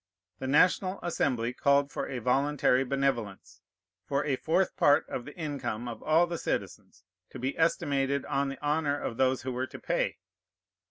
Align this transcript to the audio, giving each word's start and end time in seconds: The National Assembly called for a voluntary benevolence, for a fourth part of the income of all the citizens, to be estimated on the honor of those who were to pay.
The 0.39 0.47
National 0.47 0.99
Assembly 1.03 1.53
called 1.53 1.91
for 1.91 2.07
a 2.09 2.17
voluntary 2.17 2.83
benevolence, 2.83 3.61
for 4.03 4.25
a 4.25 4.35
fourth 4.35 4.75
part 4.75 5.07
of 5.07 5.25
the 5.25 5.35
income 5.37 5.87
of 5.87 6.01
all 6.01 6.25
the 6.25 6.39
citizens, 6.39 7.03
to 7.29 7.37
be 7.37 7.55
estimated 7.55 8.25
on 8.25 8.49
the 8.49 8.65
honor 8.65 8.99
of 8.99 9.17
those 9.17 9.43
who 9.43 9.51
were 9.53 9.67
to 9.67 9.77
pay. 9.77 10.17